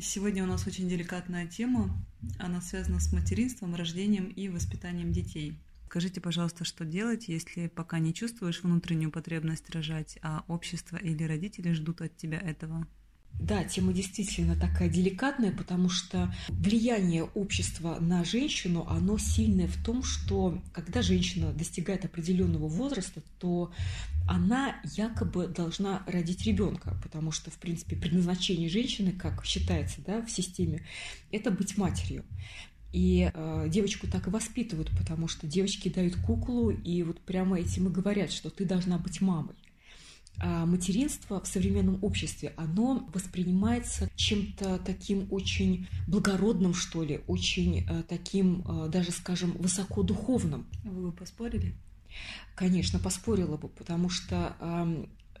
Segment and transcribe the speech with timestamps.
[0.00, 1.90] Сегодня у нас очень деликатная тема.
[2.38, 5.58] Она связана с материнством, рождением и воспитанием детей.
[5.86, 11.72] Скажите, пожалуйста, что делать, если пока не чувствуешь внутреннюю потребность рожать, а общество или родители
[11.72, 12.86] ждут от тебя этого?
[13.38, 20.02] Да, тема действительно такая деликатная, потому что влияние общества на женщину, оно сильное в том,
[20.02, 23.70] что когда женщина достигает определенного возраста, то
[24.26, 30.30] она якобы должна родить ребенка, потому что, в принципе, предназначение женщины, как считается да, в
[30.30, 30.82] системе,
[31.30, 32.24] это быть матерью.
[32.92, 37.88] И э, девочку так и воспитывают, потому что девочки дают куклу, и вот прямо этим
[37.88, 39.54] и говорят, что ты должна быть мамой.
[40.40, 48.02] А материнство в современном обществе, оно воспринимается чем-то таким очень благородным, что ли, очень э,
[48.08, 50.66] таким, э, даже, скажем, высокодуховным.
[50.84, 51.74] Вы бы поспорили?
[52.54, 54.56] Конечно, поспорила бы, потому что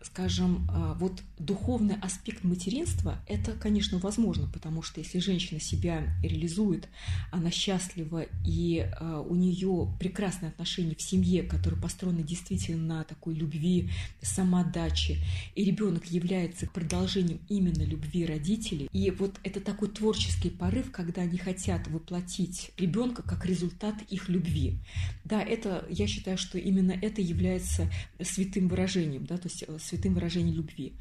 [0.02, 6.88] скажем, а, вот духовный аспект материнства, это, конечно, возможно, потому что если женщина себя реализует,
[7.30, 13.34] она счастлива, и а, у нее прекрасные отношения в семье, которые построены действительно на такой
[13.34, 13.90] любви,
[14.22, 15.18] самоотдаче,
[15.54, 21.38] и ребенок является продолжением именно любви родителей, и вот это такой творческий порыв, когда они
[21.38, 24.78] хотят воплотить ребенка как результат их любви.
[25.24, 27.90] Да, это, я считаю, что именно это является
[28.22, 30.94] святым выражением, да, то есть э, святым выражением любви.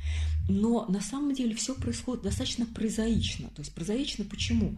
[0.50, 3.50] Но на самом деле все происходит достаточно прозаично.
[3.50, 4.78] То есть прозаично почему?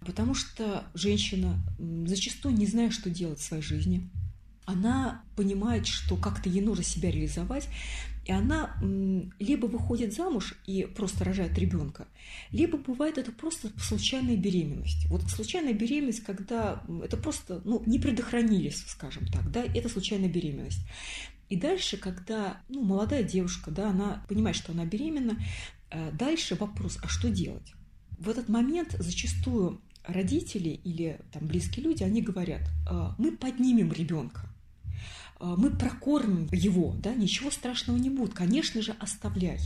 [0.00, 1.58] Потому что женщина,
[2.06, 4.08] зачастую не зная, что делать в своей жизни,
[4.66, 7.68] она понимает, что как-то ей нужно себя реализовать,
[8.24, 8.74] и она
[9.38, 12.06] либо выходит замуж и просто рожает ребенка,
[12.50, 15.06] либо бывает это просто случайная беременность.
[15.10, 20.80] Вот случайная беременность, когда это просто ну, не предохранились, скажем так, да, это случайная беременность.
[21.48, 25.38] И дальше, когда ну, молодая девушка, да, она понимает, что она беременна,
[25.90, 27.72] э, дальше вопрос, а что делать?
[28.18, 34.42] В этот момент зачастую родители или там близкие люди, они говорят, «Э, мы поднимем ребенка,
[35.40, 39.60] э, мы прокормим его, да, ничего страшного не будет, конечно же, оставляй.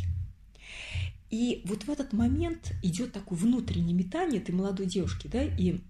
[1.30, 5.80] И вот в этот момент идет такое внутреннее метание этой молодой девушки, да, и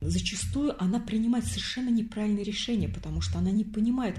[0.00, 4.18] зачастую она принимает совершенно неправильное решение, потому что она не понимает,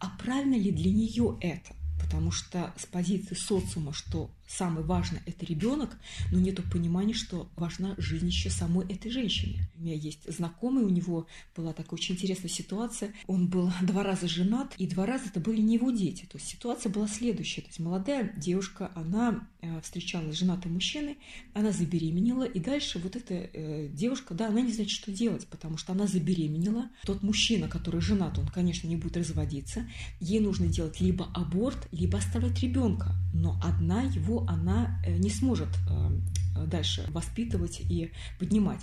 [0.00, 1.74] а правильно ли для нее это?
[2.00, 5.96] Потому что с позиции социума, что самое важное– это ребенок,
[6.32, 9.68] но нет понимания, что важна жизнь еще самой этой женщины.
[9.76, 13.12] У меня есть знакомый, у него была такая очень интересная ситуация.
[13.26, 16.24] Он был два раза женат, и два раза это были не его дети.
[16.24, 17.60] То есть ситуация была следующая.
[17.62, 21.18] То есть молодая девушка, она э, встречалась с женатым мужчиной,
[21.54, 25.76] она забеременела, и дальше вот эта э, девушка, да, она не знает, что делать, потому
[25.76, 26.88] что она забеременела.
[27.04, 29.86] Тот мужчина, который женат, он, конечно, не будет разводиться.
[30.20, 33.14] Ей нужно делать либо аборт, либо оставлять ребенка.
[33.34, 38.80] Но одна его она э, не сможет э, дальше воспитывать и поднимать.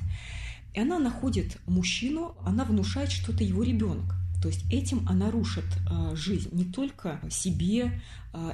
[0.74, 4.16] И она находит мужчину, она внушает что-то его ребенок.
[4.42, 8.02] То есть этим она рушит э, жизнь не только себе,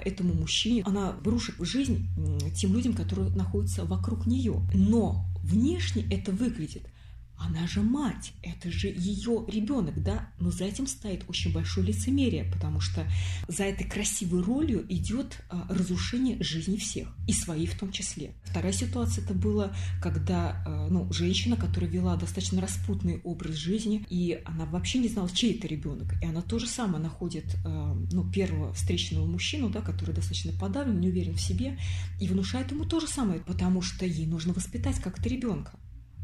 [0.05, 2.07] этому мужчине, она рушит жизнь
[2.53, 4.61] тем людям, которые находятся вокруг нее.
[4.75, 6.83] Но внешне это выглядит–
[7.41, 10.29] она же мать, это же ее ребенок, да?
[10.39, 13.05] Но за этим стоит очень большое лицемерие, потому что
[13.47, 18.35] за этой красивой ролью идет а, разрушение жизни всех, и своей в том числе.
[18.43, 24.41] Вторая ситуация это было, когда а, ну, женщина, которая вела достаточно распутный образ жизни, и
[24.45, 26.13] она вообще не знала, чей это ребенок.
[26.21, 30.99] И она то же самое находит а, ну, первого встречного мужчину, да, который достаточно подавлен,
[30.99, 31.77] не уверен в себе,
[32.19, 35.80] и внушает ему то же самое, потому что ей нужно воспитать как-то ребенка.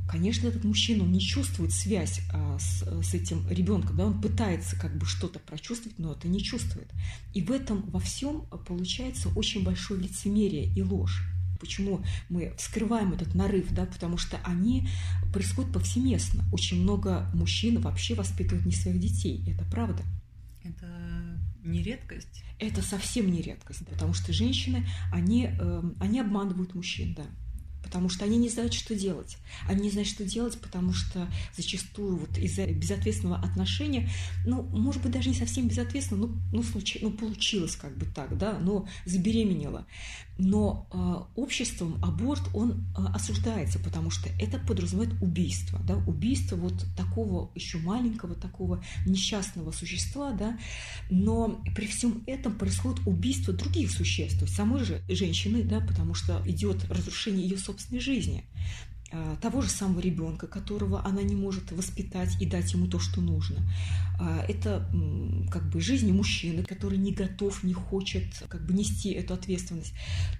[0.07, 4.97] Конечно, этот мужчина не чувствует связь а, с, с этим ребенком, да, он пытается как
[4.97, 6.90] бы что-то прочувствовать, но это не чувствует.
[7.34, 11.23] И в этом во всем получается очень большое лицемерие и ложь.
[11.59, 14.88] Почему мы вскрываем этот нарыв, да, потому что они
[15.34, 16.46] происходят повсеместно.
[16.53, 20.03] Очень много мужчин вообще воспитывают не своих детей, это правда.
[20.63, 20.88] Это
[21.66, 22.44] не редкость?
[22.59, 27.23] Это совсем не редкость, потому что женщины, они, э, они обманывают мужчин, да
[27.84, 29.38] потому что они не знают, что делать.
[29.68, 34.09] Они не знают, что делать, потому что зачастую вот из-за безответственного отношения,
[34.46, 38.38] ну, может быть, даже не совсем безответственно, ну, ну, случай, ну получилось как бы так,
[38.38, 39.85] да, но забеременела.
[40.40, 46.85] Но э, обществом аборт, он э, осуждается, потому что это подразумевает убийство, да, убийство вот
[46.96, 50.59] такого еще маленького, такого несчастного существа, да,
[51.09, 56.85] но при всем этом происходит убийство других существ, самой же женщины, да, потому что идет
[56.90, 58.43] разрушение ее собственной жизни.
[59.09, 63.22] а, того же самого ребенка, которого она не может воспитать и дать ему то, что
[63.22, 63.58] нужно.
[64.19, 64.90] А, это
[65.49, 69.93] как бы жизнь мужчины, который не готов, не хочет как бы нести эту ответственность.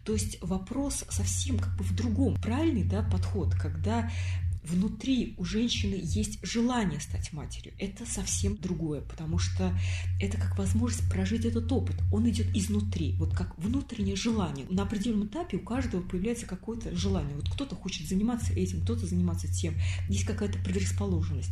[0.03, 2.35] То есть вопрос совсем как бы в другом.
[2.41, 4.12] Правильный да, подход, когда
[4.68, 7.74] внутри у женщины есть желание стать матерью.
[7.80, 9.74] Это совсем другое, потому что
[10.19, 11.96] это как возможность прожить этот опыт.
[12.12, 14.66] Он идет изнутри, вот как внутреннее желание.
[14.69, 17.36] На определенном этапе у каждого появляется какое-то желание.
[17.36, 19.75] Вот кто-то хочет заниматься этим, кто-то заниматься тем.
[20.10, 21.52] Есть какая-то предрасположенность.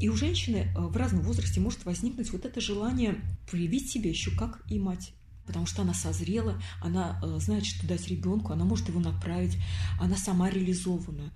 [0.00, 3.16] И у женщины э, в разном возрасте может возникнуть вот это желание
[3.50, 5.12] проявить себя еще как и мать
[5.48, 9.56] потому что она созрела, она э, знает, что дать ребенку, она может его направить,
[9.98, 11.32] она сама реализована.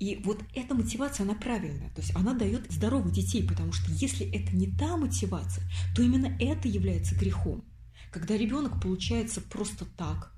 [0.00, 4.26] И вот эта мотивация, она правильная, то есть она дает здоровых детей, потому что если
[4.26, 5.64] это не та мотивация,
[5.94, 7.64] то именно это является грехом.
[8.10, 10.32] Когда ребенок получается просто так,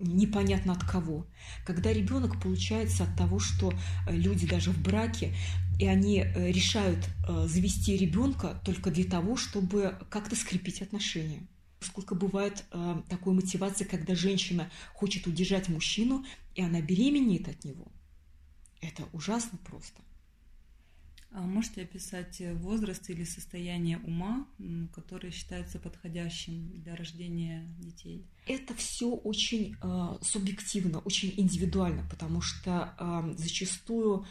[0.00, 1.26] непонятно от кого.
[1.66, 3.74] Когда ребенок получается от того, что
[4.06, 5.34] э, люди даже в браке,
[5.78, 7.10] и они э, решают
[7.46, 11.46] завести ребенка только для того, чтобы как-то скрепить отношения
[11.84, 17.86] сколько бывает э, такой мотивации, когда женщина хочет удержать мужчину, и она беременеет от него.
[18.80, 20.02] Это ужасно просто.
[21.36, 24.46] А можете описать возраст или состояние ума,
[24.94, 28.24] которое считается подходящим для рождения детей?
[28.46, 34.26] Это все очень э, субъективно, очень индивидуально, потому что э, зачастую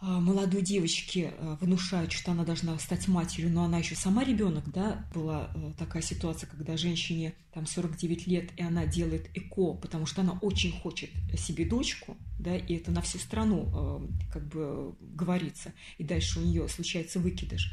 [0.00, 5.04] молодой девочке а, внушают, что она должна стать матерью, но она еще сама ребенок, да,
[5.12, 10.20] была э, такая ситуация, когда женщине там 49 лет, и она делает ЭКО, потому что
[10.20, 15.72] она очень хочет себе дочку, да, и это на всю страну э, как бы говорится,
[15.98, 17.72] и дальше у нее случается выкидыш.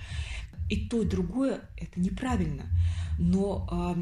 [0.67, 2.65] И то, и другое– это неправильно.
[3.19, 3.93] Но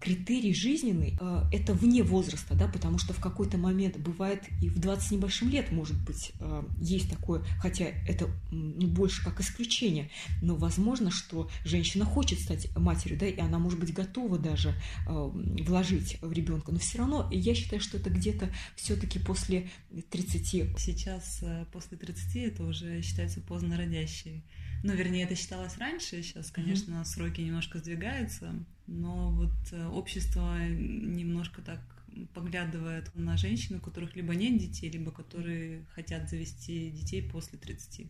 [0.00, 4.78] критерий жизненный э,– это вне возраста, да, потому что в какой-то момент бывает и в
[4.78, 10.10] 20 небольшим лет, может быть, э, есть такое, хотя это ну, больше как исключение,
[10.42, 14.74] но возможно, что женщина хочет стать матерью, да, и она может быть готова даже
[15.08, 15.30] э,
[15.66, 19.70] вложить в ребенка, но все равно я считаю, что это где-то все-таки после
[20.10, 20.78] 30.
[20.78, 24.44] Сейчас после 30 это уже считается поздно родящей.
[24.86, 27.04] Ну, вернее, это считалось раньше, сейчас, конечно, mm-hmm.
[27.04, 28.54] сроки немножко сдвигаются,
[28.86, 31.80] но вот э, общество немножко так
[32.34, 38.06] поглядывает на женщин, у которых либо нет детей, либо которые хотят завести детей после 30.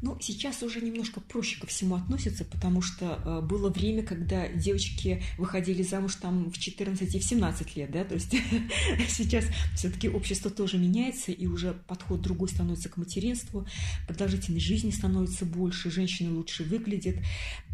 [0.00, 5.22] Ну, сейчас уже немножко проще ко всему относятся, потому что э, было время, когда девочки
[5.38, 8.32] выходили замуж там в 14 и в 17 лет, да, то есть
[9.08, 13.66] сейчас все-таки общество тоже меняется, и уже подход другой становится к материнству,
[14.06, 17.16] продолжительность жизни становится больше, женщины лучше выглядят,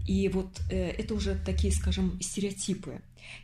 [0.06, 3.00] и вот э, это уже такие, скажем, стереотипы.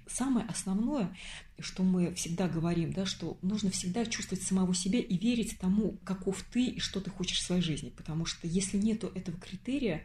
[0.07, 1.17] Самое основное,
[1.59, 6.43] что мы всегда говорим, да, что нужно всегда чувствовать самого себя и верить тому, каков
[6.53, 7.91] ты и что ты хочешь в своей жизни.
[7.97, 10.03] Потому что если нету этого критерия,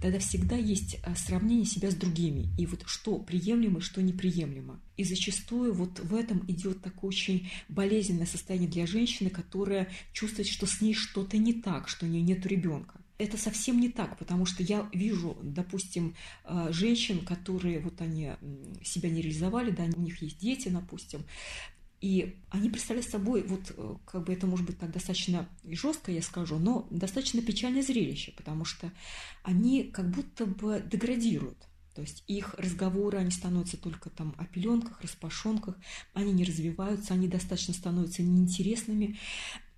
[0.00, 2.48] тогда всегда есть а, сравнение себя с другими.
[2.56, 4.80] И вот что приемлемо, что неприемлемо.
[4.96, 10.66] И зачастую вот в этом идет такое очень болезненное состояние для женщины, которая чувствует, что
[10.66, 14.46] с ней что-то не так, что у нее нет ребенка это совсем не так, потому
[14.46, 16.14] что я вижу, допустим,
[16.44, 18.32] э, женщин, которые вот они
[18.84, 21.24] себя не реализовали, да, у них есть дети, допустим,
[22.00, 26.20] и они представляют собой, вот э, как бы это может быть так достаточно жестко, я
[26.20, 28.92] скажу, но достаточно печальное зрелище, потому что
[29.42, 31.66] они как будто бы деградируют.
[31.94, 35.76] То есть их разговоры, они становятся только там о пеленках, распашонках,
[36.12, 39.18] они не развиваются, они достаточно становятся неинтересными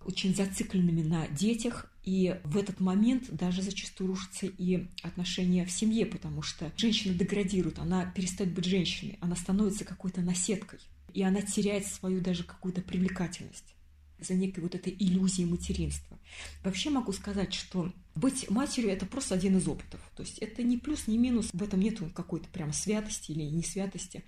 [0.05, 6.07] очень зацикленными на детях, и в этот момент даже зачастую рушатся и отношения в семье,
[6.07, 10.79] потому что женщина деградирует, она перестает быть женщиной, она становится какой-то наседкой,
[11.13, 13.75] и она теряет свою даже какую-то привлекательность
[14.21, 16.19] за некой вот этой иллюзией материнства.
[16.65, 20.01] Вообще могу сказать, что быть матерью– это просто один из опытов.
[20.17, 23.63] То есть это не плюс, не минус, в этом нет какой-то прям святости или не
[23.63, 24.25] святости.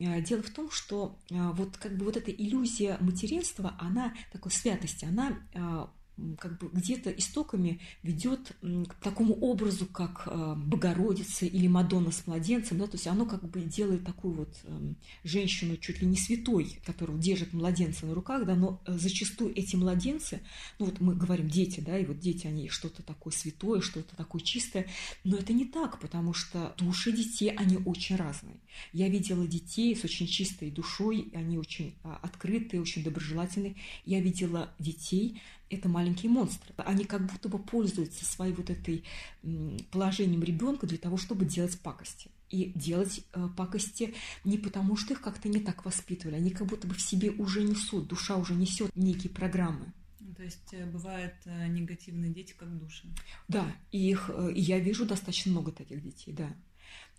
[0.00, 4.52] А, дело в том, что а, вот как бы вот эта иллюзия материнства, она такой
[4.52, 5.90] святости, она а,
[6.38, 12.78] как бы где-то истоками ведет к такому образу, как э, Богородица или Мадонна с младенцем,
[12.78, 16.78] да, то есть оно как бы делает такую вот эм, женщину чуть ли не святой,
[16.84, 20.40] которая держит младенца на руках, да, но э, зачастую эти младенцы,
[20.78, 24.40] ну вот мы говорим дети, да, и вот дети, они что-то такое святое, что-то такое
[24.40, 24.86] чистое,
[25.22, 28.56] но это не так, потому что души детей, они очень разные.
[28.92, 33.76] Я видела детей с очень чистой душой, они очень открытые, очень доброжелательные.
[34.04, 36.72] Я видела детей, это маленькие монстры.
[36.78, 39.04] Они как будто бы пользуются своей вот этой
[39.90, 42.30] положением ребенка для того, чтобы делать пакости.
[42.48, 46.86] И делать э, пакости не потому, что их как-то не так воспитывали, они как будто
[46.86, 49.92] бы в себе уже несут, душа уже несет некие программы.
[50.36, 53.08] То есть э, бывают э, негативные дети как души.
[53.48, 56.54] Да, и их э, и я вижу достаточно много таких детей, да.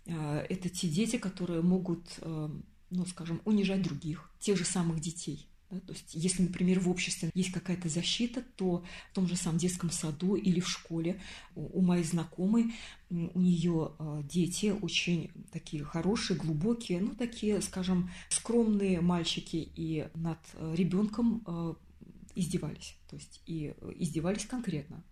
[0.06, 5.46] Это те дети, которые могут, ну, скажем, унижать других, тех же самых детей.
[5.70, 5.80] Да?
[5.80, 9.90] То есть, если, например, в обществе есть какая-то защита, то в том же самом детском
[9.90, 11.20] саду или в школе
[11.54, 12.74] у моей знакомой,
[13.10, 13.92] у нее
[14.30, 20.38] дети очень такие хорошие, глубокие, ну, такие, скажем, скромные мальчики, и над
[20.74, 21.76] ребенком
[22.38, 22.96] издевались.
[23.08, 25.04] То есть и э, издевались конкретно.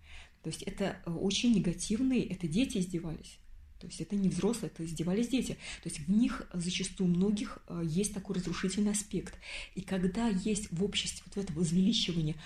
[0.43, 3.39] То есть это э, очень негативные, это дети издевались.
[3.79, 5.55] То есть это не взрослые, это издевались дети.
[5.83, 9.35] То есть в них зачастую у многих э, есть такой разрушительный аспект.
[9.75, 12.37] И когда есть в обществе вот это возвеличивание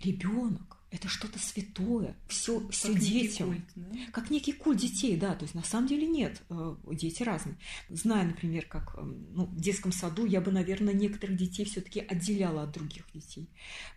[0.00, 3.52] ребенок, это что-то святое, все, все как детям.
[3.52, 3.98] Некий культ, да?
[4.12, 5.36] Как некий культ детей, да.
[5.36, 7.56] То есть на самом деле нет, э, дети разные.
[7.88, 12.64] Зная, например, как э, ну, в детском саду, я бы, наверное, некоторых детей все-таки отделяла
[12.64, 13.48] от других детей,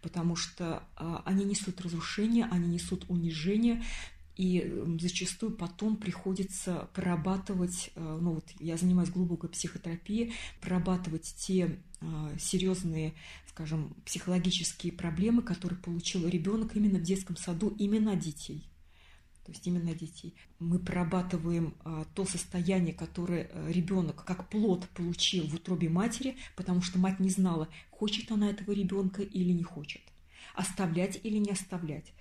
[0.01, 0.83] потому что
[1.25, 3.83] они несут разрушение, они несут унижение,
[4.35, 11.79] и зачастую потом приходится прорабатывать, ну вот я занимаюсь глубокой психотерапией, прорабатывать те
[12.37, 13.13] серьезные
[13.53, 18.67] скажем, психологические проблемы, которые получил ребенок именно в детском саду, именно детей.
[19.45, 20.35] То есть именно детей.
[20.57, 26.97] Мы прорабатываем а, то состояние, которое ребенок как плод получил в утробе матери, потому что
[26.97, 30.01] мать не знала, хочет она этого ребенка или не хочет
[30.55, 32.13] оставлять или не оставлять,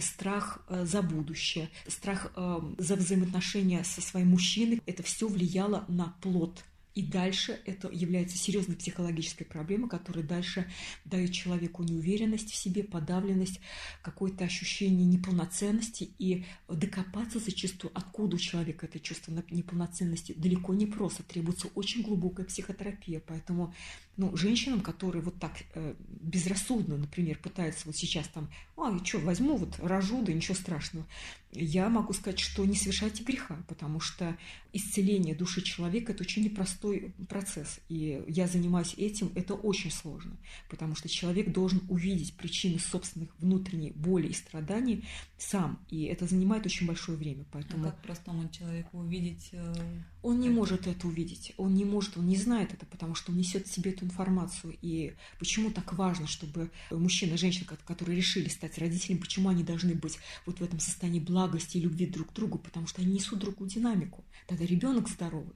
[0.00, 6.14] страх э, за будущее, страх э, за взаимоотношения со своим мужчиной, это все влияло на
[6.20, 6.64] плод
[6.94, 10.70] и дальше это является серьезной психологической проблемой, которая дальше
[11.04, 13.60] дает человеку неуверенность в себе, подавленность,
[14.02, 16.10] какое-то ощущение неполноценности.
[16.18, 21.22] И докопаться зачастую, откуда у человека это чувство неполноценности, далеко не просто.
[21.22, 23.22] Требуется очень глубокая психотерапия.
[23.26, 23.74] Поэтому
[24.16, 29.56] ну, женщинам, которые вот так э, безрассудно, например, пытаются вот сейчас там, а, что, возьму,
[29.56, 31.06] вот рожу, да ничего страшного,
[31.54, 34.36] я могу сказать, что не совершайте греха, потому что
[34.72, 37.78] исцеление души человека– это очень непростой процесс.
[37.90, 40.36] И я занимаюсь этим, это очень сложно,
[40.70, 45.04] потому что человек должен увидеть причины собственных внутренней боли и страданий
[45.36, 47.44] сам, и это занимает очень большое время.
[47.52, 47.86] Поэтому...
[47.86, 49.50] А как простому человеку увидеть?
[49.52, 49.74] Э,
[50.22, 50.56] он не это?
[50.56, 53.72] может это увидеть, он не может, он не знает это, потому что он несет в
[53.72, 54.76] себе эту информацию.
[54.82, 59.94] И почему так важно, чтобы мужчина и женщина, которые решили стать родителями, почему они должны
[59.94, 63.38] быть вот в этом состоянии благости и любви друг к другу, потому что они несут
[63.38, 64.24] другую динамику.
[64.46, 65.54] Тогда ребенок здоровый.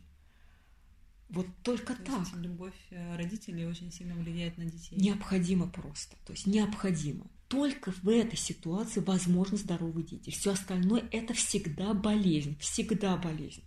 [1.29, 2.21] Вот только то так.
[2.21, 4.97] Есть любовь э, родителей очень сильно влияет на детей.
[4.97, 6.17] Необходимо просто.
[6.25, 7.27] То есть необходимо.
[7.49, 10.31] Только в этой ситуации возможно здоровые дети.
[10.31, 12.57] Все остальное это всегда болезнь.
[12.61, 13.63] Всегда болезнь.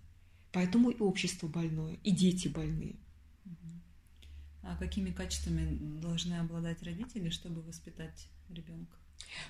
[0.51, 2.95] Поэтому и общество больное, и дети больные.
[4.61, 8.95] А какими качествами должны обладать родители, чтобы воспитать ребенка?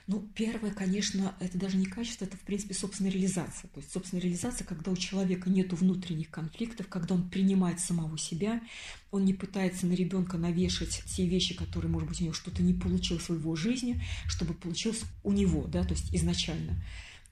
[0.07, 3.69] Ну, первое, конечно, это даже не качество, это, в принципе, собственная реализация.
[3.69, 8.61] То есть собственная реализация, когда у человека нет внутренних конфликтов, когда он принимает самого себя,
[9.11, 12.73] он не пытается на ребенка навешать те вещи, которые, может быть, у него что-то не
[12.73, 16.75] получилось в его жизни, чтобы получилось у него, да, то есть изначально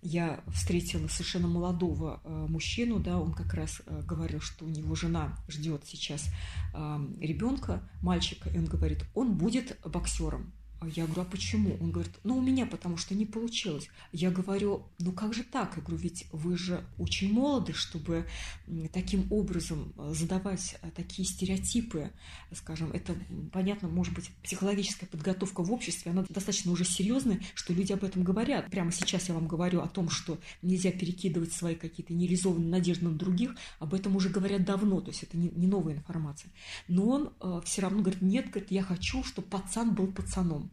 [0.07, 4.95] я встретила совершенно молодого э, мужчину, да, он как раз э, говорил, что у него
[4.95, 6.29] жена ждет сейчас
[6.73, 10.53] э, ребенка, мальчика, и он говорит, он будет боксером.
[10.79, 11.75] А я говорю, а почему?
[11.81, 13.89] Он говорит, ну у меня потому что не получилось.
[14.11, 15.75] Я говорю, ну как же так?
[15.75, 18.27] Я говорю, ведь вы же очень молоды, чтобы
[18.93, 22.11] таким образом э, задавать э, такие стереотипы,
[22.53, 23.15] скажем, это,
[23.51, 28.23] понятно, может быть, психологическая подготовка в обществе, она достаточно уже серьезная, что люди об этом
[28.23, 28.69] говорят.
[28.69, 33.17] Прямо сейчас я вам говорю о том, что нельзя перекидывать свои какие-то нереализованные надежды на
[33.17, 36.51] других, об этом уже говорят давно, то есть это не, не новая информация.
[36.87, 40.67] Но он э, все равно говорит, нет, говорит, я хочу, чтобы пацан был пацаном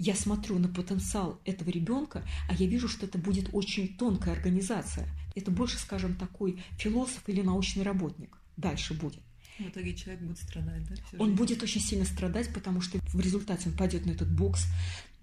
[0.00, 5.06] я смотрю на потенциал этого ребенка, а я вижу, что это будет очень тонкая организация.
[5.34, 8.38] Это больше, скажем, такой философ или научный работник.
[8.56, 9.22] Дальше будет.
[9.58, 10.94] В итоге человек будет страдать, да?
[11.18, 14.64] Он будет очень сильно страдать, потому что в результате он пойдет на этот бокс,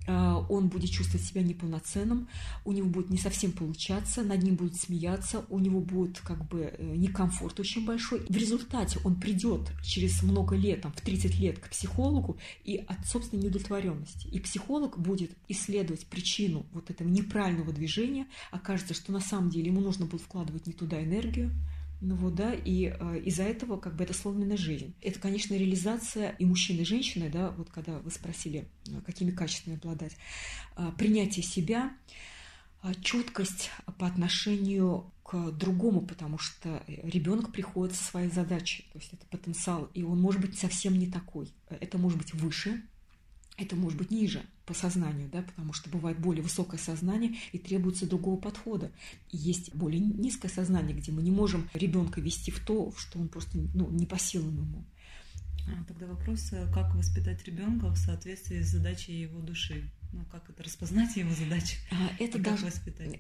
[0.08, 2.28] он будет чувствовать себя неполноценным,
[2.66, 6.74] у него будет не совсем получаться, над ним будут смеяться, у него будет как бы
[6.78, 8.22] э, некомфорт очень большой.
[8.28, 13.06] В результате он придет через много лет, там, в 30 лет к психологу и от
[13.06, 14.28] собственной неудовлетворенности.
[14.28, 18.28] И психолог будет исследовать причину вот этого неправильного движения.
[18.52, 21.52] Окажется, что на самом деле ему нужно было вкладывать не туда энергию,
[22.00, 24.94] ну вот, да, и э, из-за этого как бы это сломленная жизнь.
[25.02, 29.78] Это, конечно, реализация и мужчины, и женщины, да, вот когда вы спросили, э, какими качествами
[29.78, 30.16] обладать,
[30.76, 31.92] э, принятие себя,
[32.84, 39.14] э, чуткость по отношению к другому, потому что ребенок приходит со своей задачей, то есть
[39.14, 41.52] это потенциал, и он может быть совсем не такой.
[41.70, 42.84] Это может быть выше,
[43.58, 48.08] это может быть ниже по сознанию, да, потому что бывает более высокое сознание и требуется
[48.08, 48.92] другого подхода.
[49.32, 53.28] И есть более низкое сознание, где мы не можем ребенка вести в то, что он
[53.28, 54.86] просто ну, не по силам ему.
[55.68, 59.90] А, тогда вопрос, э, как воспитать ребенка в соответствии с задачей его души?
[60.14, 61.78] Ну, как это распознать его задачи?
[61.92, 62.62] А, это, дож...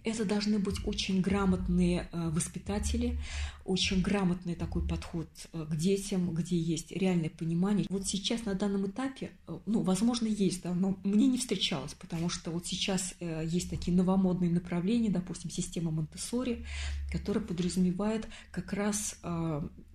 [0.03, 3.19] это должны быть очень грамотные э, воспитатели,
[3.65, 7.85] очень грамотный такой подход э, к детям, где есть реальное понимание.
[7.89, 12.29] Вот сейчас на данном этапе, э, ну, возможно, есть, да, но мне не встречалось, потому
[12.29, 16.65] что вот сейчас есть такие новомодные направления, допустим, система Монтессори,
[17.11, 19.19] которая подразумевает как раз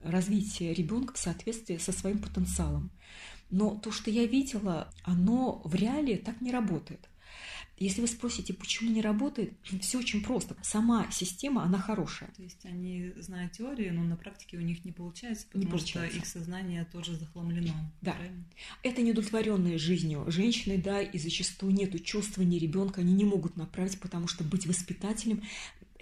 [0.03, 2.91] развитие ребенка в соответствии со своим потенциалом.
[3.53, 7.09] Но то, что я видела, оно в реалии так не работает.
[7.77, 10.57] Если вы спросите, почему не работает, все очень просто.
[10.63, 12.31] Сама система, она хорошая.
[12.37, 16.11] То есть они знают теорию, но на практике у них не получается, потому не получается.
[16.11, 17.75] что их сознание тоже захламлено.
[18.01, 18.13] Да.
[18.13, 18.45] Правильно?
[18.83, 23.99] Это неудовлетворенные жизнью женщины, да, и зачастую нету чувства ни ребенка, они не могут направить,
[24.01, 25.43] потому что быть воспитателем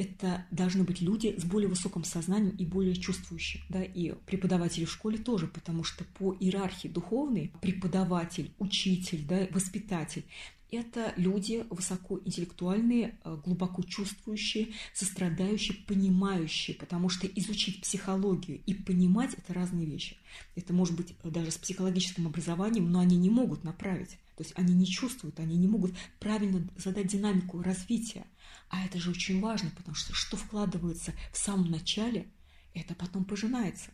[0.01, 3.63] это должны быть люди с более высоким сознанием и более чувствующие.
[3.69, 3.83] Да?
[3.83, 10.25] И преподаватели в школе тоже, потому что по иерархии духовной преподаватель, учитель, да, воспитатель
[10.73, 19.53] это люди высокоинтеллектуальные, э, глубоко чувствующие, сострадающие, понимающие, потому что изучить психологию и понимать– это
[19.53, 20.17] разные вещи.
[20.55, 24.19] Это может быть даже с психологическим образованием, но они не могут направить.
[24.37, 28.25] То есть они не чувствуют, они не могут правильно задать динамику развития.
[28.71, 32.29] А это же очень важно, потому что что вкладывается в самом начале,
[32.73, 33.91] это потом пожинается.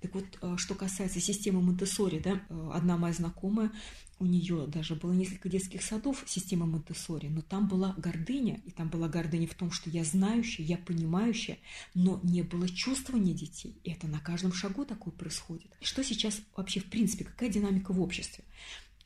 [0.00, 3.72] Так вот, э, что касается системы Монтессори, да, э, одна моя знакомая,
[4.18, 8.88] у нее даже было несколько детских садов системы Монтессори, но там была гордыня, и там
[8.88, 11.58] была гордыня в том, что я знающая, я понимающая,
[11.94, 13.78] но не было чувствования детей.
[13.84, 15.70] И это на каждом шагу такое происходит.
[15.80, 18.44] Что сейчас вообще, в принципе, какая динамика в обществе?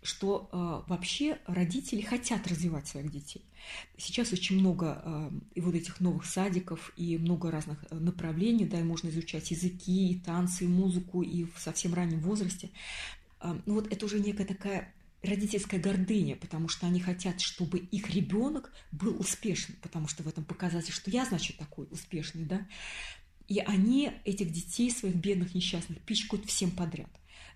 [0.02, 3.44] Что э, вообще родители хотят развивать своих детей.
[3.98, 8.80] Сейчас очень много э, и вот этих новых садиков, и много разных э, направлений, да,
[8.80, 12.70] и можно изучать языки, и танцы, и музыку, и в совсем раннем возрасте.
[13.40, 18.10] Э, ну вот это уже некая такая родительская гордыня, потому что они хотят, чтобы их
[18.10, 22.66] ребенок был успешным, потому что в этом показатель, что я, значит, такой успешный, да.
[23.48, 27.10] И они этих детей, своих бедных несчастных, пичкают всем подряд.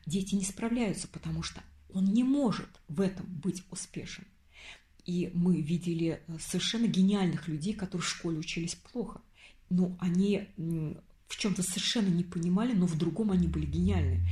[0.05, 1.63] Дети не справляются, потому что
[1.95, 4.25] он не может в этом быть успешен.
[5.07, 9.21] И мы видели э, совершенно гениальных людей, которые в школе учились плохо.
[9.71, 10.49] Ну, они
[11.29, 14.27] в чем-то совершенно не понимали, но в другом они были гениальны.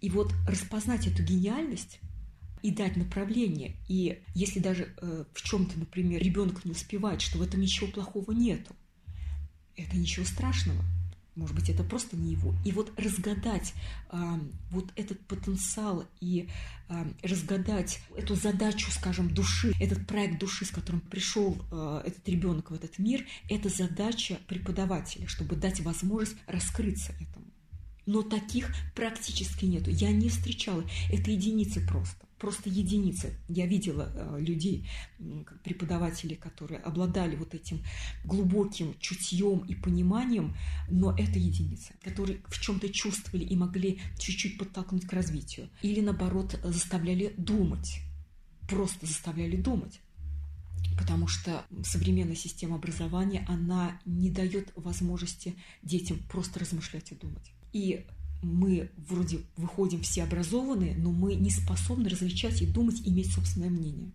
[0.00, 2.00] И вот распознать эту гениальность
[2.62, 3.76] и дать направление.
[3.88, 8.32] И если даже э, в чем-то, например, ребенок не успевает, что в этом ничего плохого
[8.32, 8.74] нету,
[9.76, 10.82] это ничего страшного.
[11.36, 12.54] Может быть, это просто не его.
[12.64, 13.74] И вот разгадать
[14.10, 14.16] э,
[14.70, 16.48] вот этот потенциал и
[16.88, 22.70] э, разгадать эту задачу, скажем, души, этот проект души, с которым пришел э, этот ребенок
[22.70, 27.46] в этот мир, это задача преподавателя, чтобы дать возможность раскрыться этому.
[28.06, 29.90] Но таких практически нету.
[29.90, 30.84] Я не встречала.
[31.10, 33.38] Это единицы просто просто единицы.
[33.48, 34.88] Я видела э, людей,
[35.62, 37.82] преподавателей, которые обладали вот этим
[38.24, 40.56] глубоким чутьем и пониманием,
[40.90, 45.68] но это единицы, которые в чем-то чувствовали и могли чуть-чуть подтолкнуть к развитию.
[45.82, 48.00] Или, наоборот, заставляли думать,
[48.68, 50.00] просто заставляли думать
[50.96, 57.52] потому что современная система образования, она не дает возможности детям просто размышлять и думать.
[57.72, 58.06] И
[58.44, 64.12] мы вроде выходим все образованные, но мы не способны различать и думать, иметь собственное мнение.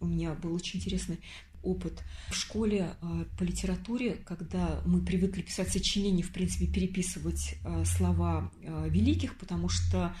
[0.00, 1.18] У меня был очень интересный
[1.62, 7.84] опыт в школе а, по литературе, когда мы привыкли писать сочинения, в принципе, переписывать а,
[7.84, 10.14] слова а, великих, потому что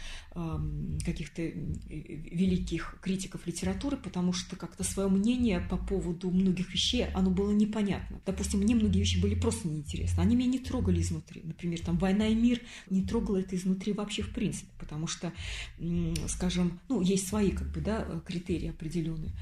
[1.04, 7.50] каких-то великих критиков литературы, потому что как-то свое мнение по поводу многих вещей, оно было
[7.50, 8.20] непонятно.
[8.24, 10.20] Допустим, мне многие вещи были просто неинтересны.
[10.20, 11.40] Они меня не трогали изнутри.
[11.42, 15.32] Например, там «Война и мир» не трогала это изнутри вообще в принципе, потому что,
[16.28, 19.32] скажем, ну, есть свои как бы, да, критерии определенные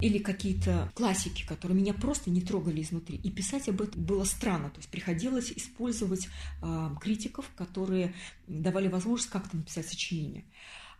[0.00, 3.16] или какие-то классики, которые меня просто не трогали изнутри.
[3.16, 4.70] И писать об этом было странно.
[4.70, 6.28] То есть приходилось использовать
[6.62, 8.14] э, критиков, которые
[8.46, 10.44] давали возможность как-то написать сочинение.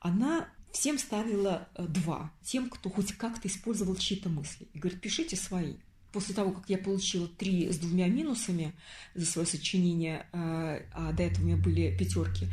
[0.00, 2.33] Она всем ставила э, два.
[2.42, 4.68] Тем, кто хоть как-то использовал чьи-то мысли.
[4.74, 5.74] И говорит, пишите свои.
[6.12, 8.72] После того, как я получила три с двумя минусами
[9.14, 12.46] за свое сочинение, э, а до этого у меня были пятерки,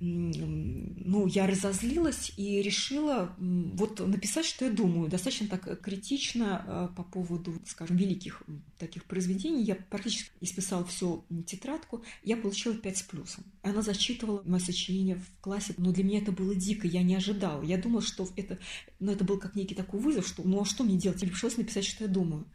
[0.00, 7.02] ну, я разозлилась и решила вот написать, что я думаю, достаточно так критично э, по
[7.02, 8.42] поводу, скажем, великих
[8.78, 9.64] таких произведений.
[9.64, 13.44] Я практически исписала всю тетрадку, я получила 5 с плюсом.
[13.62, 17.62] Она зачитывала мое сочинение в классе, но для меня это было дико, я не ожидала.
[17.64, 18.58] Я думала, что это,
[19.00, 21.20] ну, это был как некий такой вызов, что ну а что мне делать?
[21.22, 22.46] Мне пришлось написать, что я думаю.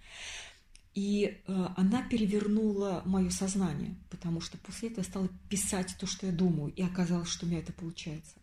[0.94, 6.28] И э, она перевернула мое сознание, потому что после этого я стала писать то, что
[6.28, 8.36] я думаю, и оказалось, что у меня это получается.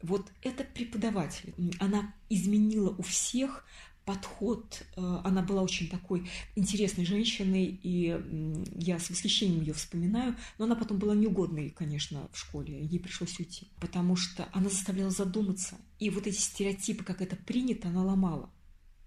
[0.00, 1.52] Вот это преподаватель.
[1.80, 3.64] Она изменила у всех
[4.04, 4.86] подход.
[4.96, 8.16] Э, она была очень такой интересной женщиной, и
[8.76, 10.36] я с восхищением ее вспоминаю.
[10.58, 12.84] Но она потом была неугодной, конечно, в школе.
[12.84, 15.74] Ей пришлось уйти, потому что она заставляла задуматься.
[15.98, 18.48] И вот эти стереотипы, как это принято, она ломала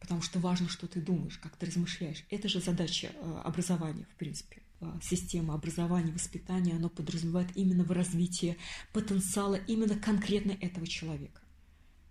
[0.01, 2.25] потому что важно, что ты думаешь, как ты размышляешь.
[2.29, 4.63] Это же задача э, образования, в принципе.
[4.81, 8.57] Э, система образования, воспитания, оно подразумевает именно в развитии
[8.91, 11.41] потенциала именно конкретно этого человека.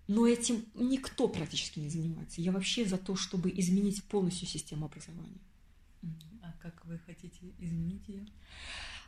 [0.06, 2.40] Но этим никто практически не занимается.
[2.40, 5.40] Я вообще за то, чтобы изменить полностью систему образования.
[6.42, 8.24] А как вы хотите изменить ее?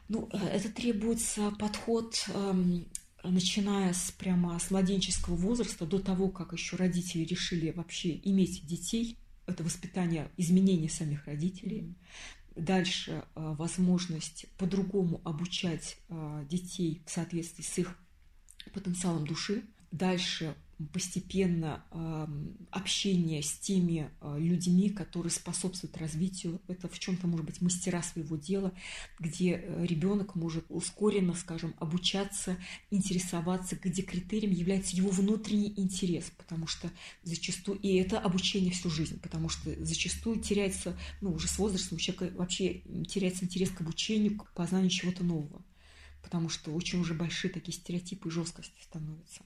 [0.09, 2.87] Ну, э, это требуется подход эм,
[3.25, 9.19] начиная с прямо с младенческого возраста до того, как еще родители решили вообще иметь детей,
[9.47, 11.95] это воспитание изменений самих родителей.
[12.55, 17.97] Дальше э, возможность по-другому обучать э, детей в соответствии с их
[18.73, 19.65] потенциалом души.
[19.91, 20.55] Дальше
[20.87, 21.85] постепенно
[22.71, 26.61] общение с теми а, людьми, которые способствуют развитию.
[26.69, 28.73] Это в чем-то может быть мастера своего дела,
[29.19, 32.57] где э, ребенок может ускоренно, скажем, обучаться,
[32.91, 36.91] интересоваться, где критерием является его внутренний интерес, потому что
[37.23, 42.01] зачастую, и это обучение всю жизнь, потому что зачастую теряется, ну, уже с возрастом у
[42.01, 45.63] человека вообще теряется интерес к обучению, к познанию чего-то нового,
[46.23, 49.43] потому что очень уже большие такие стереотипы и жесткости становятся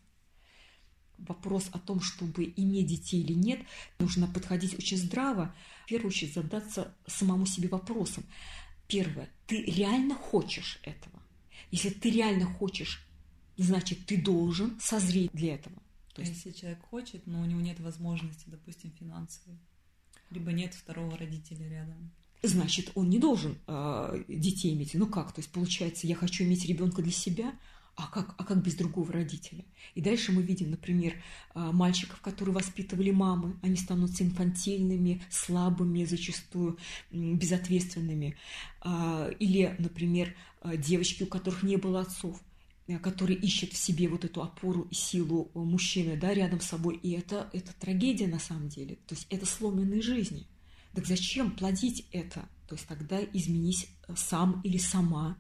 [1.19, 3.61] вопрос о том, чтобы иметь детей или нет,
[3.99, 5.55] нужно подходить очень здраво.
[5.85, 8.25] В первую очередь задаться самому себе вопросом.
[8.89, 11.23] Первое, ты реально хочешь этого?
[11.71, 13.07] Если ты реально хочешь,
[13.57, 15.77] значит, ты должен созреть для этого.
[16.15, 16.33] То есть...
[16.33, 19.59] А если человек хочет, но у него нет возможности, допустим, финансовой,
[20.31, 22.11] либо нет второго родителя рядом,
[22.43, 24.95] значит, он не должен э, детей иметь.
[24.95, 25.33] Ну как?
[25.33, 27.55] То есть, получается, я хочу иметь ребенка для себя,
[27.97, 29.65] а как, а как без другого родителя?
[29.95, 31.15] И дальше мы видим, например,
[31.55, 36.79] а, мальчиков, которые воспитывали мамы, они становятся инфантильными, слабыми, зачастую
[37.11, 38.37] безответственными.
[38.83, 42.41] А, или, например, а, девочки, у которых не было отцов
[43.03, 46.95] которые ищут в себе вот эту опору и силу мужчины да, рядом с собой.
[47.03, 48.95] И это, это трагедия на самом деле.
[49.09, 50.47] То есть это сломленные жизни.
[50.95, 52.49] Так зачем плодить это?
[52.69, 55.37] То есть тогда изменись сам или сама.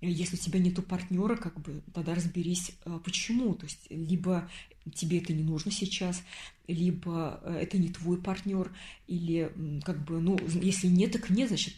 [0.00, 3.54] Если у тебя нету партнера, как бы, тогда разберись, а, почему.
[3.54, 4.48] То есть, либо
[4.94, 6.22] тебе это не нужно сейчас,
[6.72, 8.72] либо э, это не твой партнер,
[9.06, 9.52] или
[9.84, 11.74] как бы, ну, если нет, так нет, значит,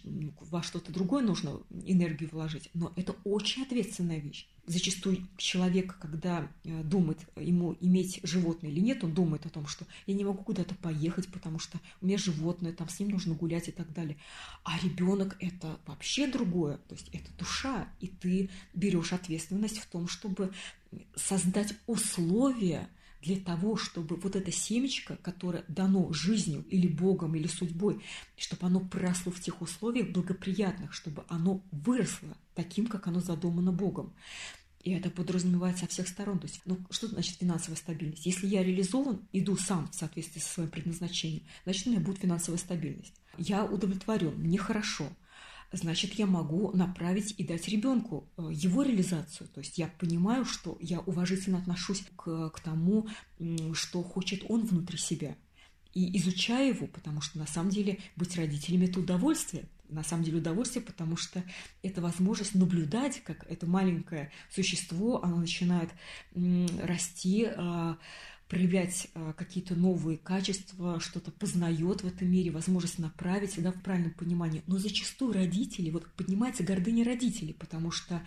[0.50, 2.68] во что-то другое нужно энергию вложить.
[2.74, 4.46] Но это очень ответственная вещь.
[4.66, 9.86] Зачастую человек, когда э, думает, ему иметь животное или нет, он думает о том, что
[10.06, 13.68] я не могу куда-то поехать, потому что у меня животное, там с ним нужно гулять
[13.68, 14.16] и так далее.
[14.62, 20.06] А ребенок это вообще другое, то есть это душа, и ты берешь ответственность в том,
[20.06, 20.52] чтобы
[21.16, 22.88] создать условия
[23.22, 28.02] для того, чтобы вот это семечко, которое дано жизнью или Богом, или судьбой,
[28.36, 34.12] чтобы оно проросло в тех условиях благоприятных, чтобы оно выросло таким, как оно задумано Богом.
[34.82, 36.40] И это подразумевает со всех сторон.
[36.40, 38.26] То есть, ну, что значит финансовая стабильность?
[38.26, 42.58] Если я реализован, иду сам в соответствии со своим предназначением, значит, у меня будет финансовая
[42.58, 43.14] стабильность.
[43.38, 45.08] Я удовлетворен, мне хорошо–
[45.72, 49.48] значит, я могу направить и дать ребенку э, его реализацию.
[49.48, 53.08] То есть я понимаю, что я уважительно отношусь к, к тому,
[53.74, 55.36] что хочет он внутри себя.
[55.94, 59.64] И изучаю его, потому что на самом деле быть родителями– это удовольствие.
[59.88, 61.44] На самом деле удовольствие, потому что
[61.82, 65.90] это возможность наблюдать, как это маленькое существо, оно начинает
[66.34, 67.98] расти, а,
[68.52, 74.12] проявлять э, какие-то новые качества, что-то познает в этом мире, возможность направить да, в правильном
[74.12, 74.62] понимании.
[74.66, 78.20] Но зачастую родители, вот поднимается гордыня родителей, потому что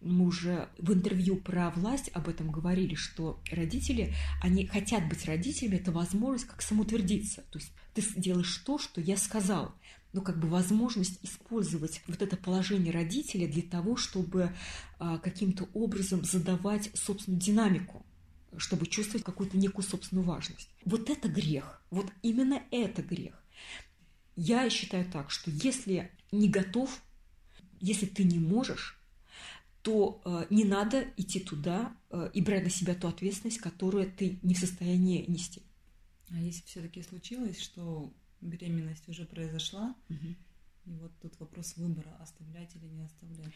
[0.00, 4.12] мы уже в интервью про власть об этом говорили, что родители,
[4.42, 7.44] они хотят быть родителями, это возможность как самоутвердиться.
[7.52, 9.72] То есть ты делаешь то, что я сказал.
[10.12, 14.50] Ну, как бы возможность использовать вот это положение родителя для того, чтобы
[14.98, 18.04] а, каким-то образом задавать собственную динамику
[18.56, 20.68] чтобы чувствовать какую-то некую собственную важность.
[20.84, 21.82] Вот это грех.
[21.90, 23.34] Вот именно это грех.
[24.36, 27.02] Я считаю так, что если не готов,
[27.80, 28.98] если ты не можешь,
[29.82, 34.38] то э, не надо идти туда э, и брать на себя ту ответственность, которую ты
[34.42, 35.62] не в состоянии нести.
[36.30, 40.36] А если все-таки случилось, что беременность уже произошла, Мгм.
[40.86, 43.52] и вот тут вопрос выбора, оставлять или не оставлять.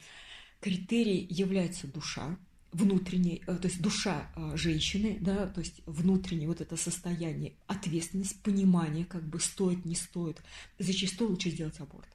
[0.61, 2.38] Критерий является душа,
[2.72, 8.42] внутренняя, э, то есть душа э, женщины, да, то есть внутреннее вот это состояние, ответственность,
[8.42, 10.42] понимание, как бы стоит, не стоит.
[10.78, 12.08] Зачастую лучше сделать аборт.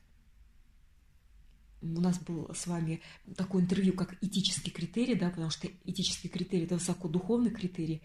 [1.81, 3.01] У нас был с вами
[3.35, 8.01] такое интервью, как этический критерий, да, потому что этический критерий– это высокодуховный критерий.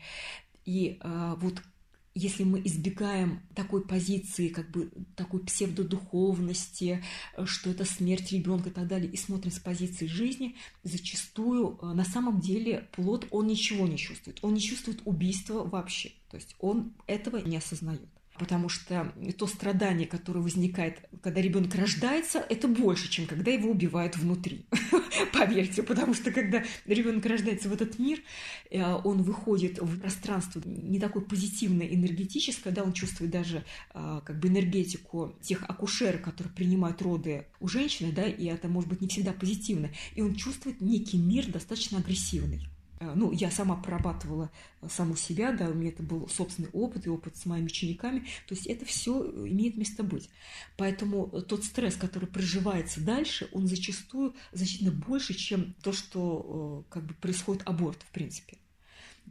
[0.66, 1.62] И а, вот
[2.14, 7.02] если мы избегаем такой позиции, как бы такой псевдодуховности,
[7.36, 11.86] э, что это смерть ребенка и так далее, и смотрим с позиции жизни, зачастую э,
[11.86, 14.38] на самом деле плод, он ничего не чувствует.
[14.42, 16.12] Он не чувствует убийства вообще.
[16.30, 18.08] То есть он этого не осознает.
[18.42, 24.16] Потому что то страдание, которое возникает, когда ребенок рождается, это больше, чем когда его убивают
[24.16, 24.66] внутри.
[25.32, 28.18] Поверьте, потому что когда ребенок рождается в этот мир,
[28.68, 33.62] э, он выходит в пространство не такое позитивное, энергетическое, да, он чувствует даже
[33.94, 38.90] э, как бы энергетику тех акушеров, которые принимают роды у женщины, да, и это может
[38.90, 42.66] быть не всегда позитивно, и он чувствует некий мир достаточно агрессивный.
[43.02, 47.06] Э, Ну, я сама прорабатывала э, саму себя, да, у меня это был собственный опыт
[47.06, 49.12] и опыт с моими учениками, то есть это все
[49.48, 50.30] имеет место быть.
[50.76, 56.92] Поэтому э, тот стресс, который проживается дальше, он зачастую значительно больше, чем то, что э,
[56.92, 58.58] как бы происходит аборт, в принципе.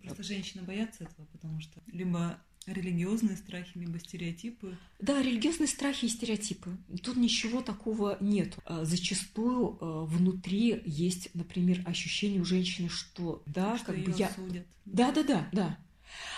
[0.04, 4.78] Просто женщины боятся этого, потому что либо религиозные страхи, либо стереотипы.
[5.00, 6.78] Да, религиозные страхи и стереотипы.
[7.04, 8.58] Тут ничего такого нет.
[8.68, 14.28] Зачастую э, внутри есть, например, ощущение у женщины, что да, что как бы я...
[14.28, 14.66] осудят.
[14.86, 15.80] Да, да, да, да.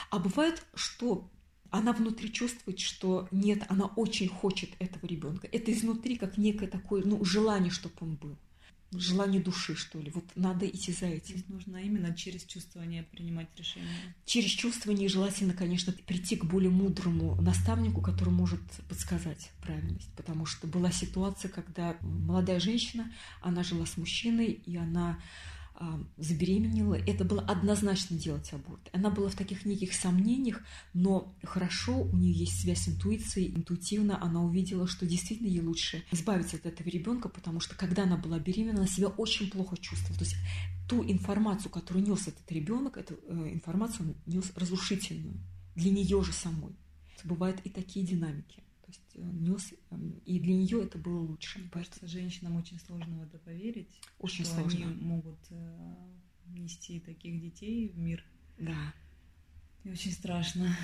[0.09, 1.29] А бывает, что
[1.71, 5.47] она внутри чувствует, что нет, она очень хочет этого ребенка.
[5.51, 8.37] Это изнутри как некое такое, ну, желание, чтобы он был.
[8.99, 10.11] Желание души, что ли.
[10.11, 11.37] Вот надо идти за этим.
[11.37, 13.87] Здесь нужно именно через чувствование принимать решения.
[14.25, 20.11] Через чувствование желательно, конечно, прийти к более мудрому наставнику, который может подсказать правильность.
[20.15, 25.19] Потому что была ситуация, когда молодая женщина, она жила с мужчиной, и она
[26.17, 26.95] забеременела.
[26.95, 28.89] Это было однозначно делать аборт.
[28.93, 30.61] Она была в таких неких сомнениях,
[30.93, 33.55] но хорошо, у нее есть связь с интуицией.
[33.55, 38.17] Интуитивно она увидела, что действительно ей лучше избавиться от этого ребенка, потому что когда она
[38.17, 40.17] была беременна, она себя очень плохо чувствовала.
[40.17, 40.37] То есть
[40.87, 45.39] ту информацию, которую нес этот ребенок, эту э, информацию он нес разрушительную
[45.75, 46.75] для нее же самой.
[47.23, 48.61] Бывают и такие динамики.
[48.93, 51.57] Есть э, нес, э, и для нее это было лучше.
[51.57, 53.89] Мне кажется, женщинам очень сложно в это поверить.
[54.19, 54.85] Очень что сложно.
[54.85, 55.95] они могут э,
[56.47, 58.23] нести таких детей в мир.
[58.59, 58.93] Да.
[59.83, 60.77] И очень страшно.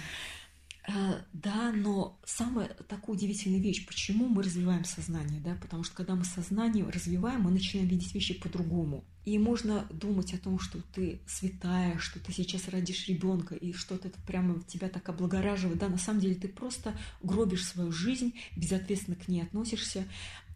[0.91, 6.15] А, Да, но самая такая удивительная вещь, почему мы развиваем сознание, да, потому что когда
[6.15, 9.04] мы сознание развиваем, мы начинаем видеть вещи по-другому.
[9.23, 14.08] И можно думать о том, что ты святая, что ты сейчас родишь ребенка, и что-то
[14.08, 15.78] это прямо тебя так облагораживает.
[15.78, 20.06] Да, на самом деле ты просто гробишь свою жизнь, безответственно к ней относишься,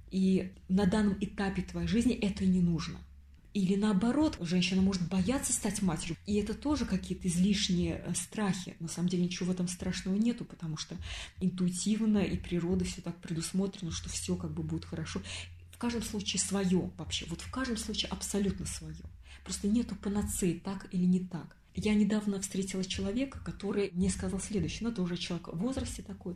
[0.09, 2.97] и на данном этапе твоей жизни это не нужно.
[3.53, 6.17] Или наоборот, женщина может бояться стать матерью.
[6.25, 8.75] И это тоже какие-то излишние э, страхи.
[8.79, 10.97] На самом деле ничего в этом страшного нету, потому что
[11.39, 15.21] интуитивно и природа все так предусмотрено, что все как бы будет хорошо.
[15.71, 17.27] В каждом случае свое вообще.
[17.29, 18.95] Вот в каждом случае абсолютно свое.
[19.43, 21.55] Просто нету панацеи, так или не так.
[21.75, 26.35] Я недавно встретила человека, который мне сказал следующее, ну это уже человек в возрасте такой,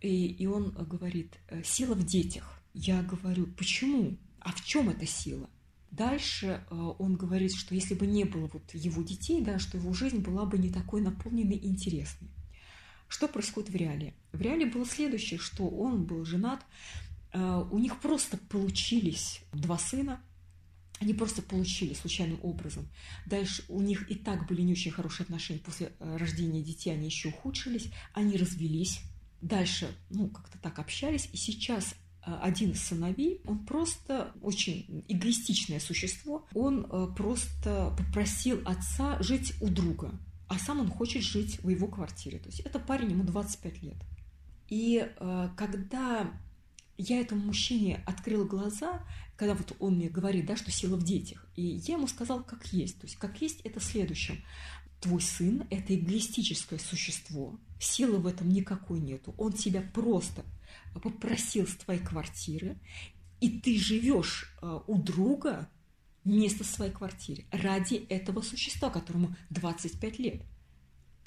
[0.00, 2.60] и, и он говорит, «Э, сила в детях.
[2.74, 4.16] Я говорю, почему?
[4.40, 5.48] А в чем эта сила?
[5.90, 9.92] Дальше э, он говорит, что если бы не было вот его детей, да, что его
[9.92, 12.28] жизнь была бы не такой наполненной и интересной.
[13.08, 14.14] Что происходит в реале?
[14.32, 16.64] В реале было следующее, что он был женат,
[17.32, 20.20] э, у них просто получились два сына,
[21.00, 22.88] они просто получили случайным образом.
[23.26, 25.60] Дальше у них и так были не очень хорошие отношения.
[25.60, 27.90] После э, рождения детей они еще ухудшились.
[28.14, 29.00] Они развелись.
[29.40, 31.28] Дальше, ну, как-то так общались.
[31.32, 31.94] И сейчас
[32.36, 36.46] один из сыновей, он просто очень эгоистичное существо.
[36.54, 40.12] Он э, просто попросил отца жить у друга.
[40.48, 42.38] А сам он хочет жить в его квартире.
[42.38, 43.96] То есть это парень, ему 25 лет.
[44.68, 46.30] И э, когда
[46.96, 49.02] я этому мужчине открыла глаза,
[49.36, 52.66] когда вот он мне говорит, да, что сила в детях, и я ему сказала, как
[52.72, 52.98] есть.
[52.98, 54.42] То есть как есть это следующем.
[55.00, 59.32] Твой сын– это эгоистическое существо, силы в этом никакой нету.
[59.38, 60.44] Он тебя просто
[61.02, 62.78] попросил с твоей квартиры,
[63.40, 65.68] и ты живешь э, у друга
[66.24, 70.42] вместо своей квартиры ради этого существа, которому 25 лет,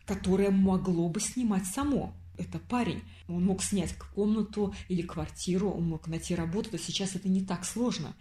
[0.06, 2.16] которое могло бы снимать само.
[2.38, 3.04] это парень.
[3.28, 7.66] Он мог снять комнату или квартиру, он мог найти работу, то сейчас это не так
[7.66, 8.16] сложно,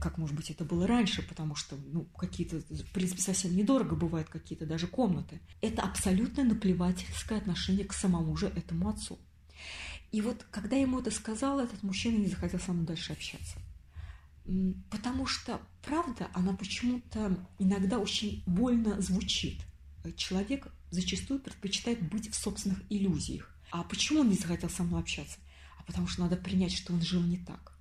[0.00, 4.28] как, может быть, это было раньше, потому что, ну, какие-то, в принципе, совсем недорого бывают
[4.28, 5.40] какие-то даже комнаты.
[5.62, 9.18] Это абсолютно наплевательское отношение к самому же этому отцу.
[10.14, 13.56] И вот, когда ему это сказал, этот мужчина не захотел со мной дальше общаться.
[14.88, 19.60] Потому что правда, она почему-то иногда очень больно звучит.
[20.16, 23.52] Человек зачастую предпочитает быть в собственных иллюзиях.
[23.72, 25.40] А почему он не захотел со мной общаться?
[25.78, 27.76] А потому что надо принять, что он жил не так.